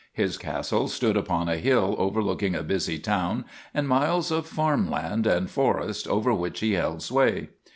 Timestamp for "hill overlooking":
1.57-2.55